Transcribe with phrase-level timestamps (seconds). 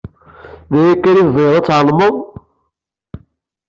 [0.71, 2.15] D aya kan i tebɣiḍ ad tɛelmeḍ?